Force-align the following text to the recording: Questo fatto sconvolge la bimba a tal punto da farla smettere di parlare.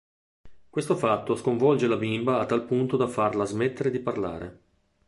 Questo 0.67 0.95
fatto 0.95 1.35
sconvolge 1.35 1.85
la 1.85 1.95
bimba 1.95 2.39
a 2.39 2.47
tal 2.47 2.65
punto 2.65 2.97
da 2.97 3.05
farla 3.07 3.45
smettere 3.45 3.91
di 3.91 3.99
parlare. 3.99 4.59